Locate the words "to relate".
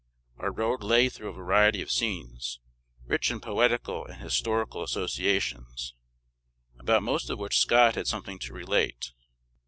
8.39-9.11